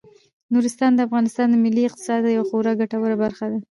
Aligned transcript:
نورستان 0.53 0.91
د 0.95 0.99
افغانستان 1.07 1.47
د 1.49 1.55
ملي 1.63 1.83
اقتصاد 1.85 2.21
یوه 2.25 2.47
خورا 2.49 2.73
ګټوره 2.81 3.15
برخه 3.23 3.45
ده. 3.51 3.57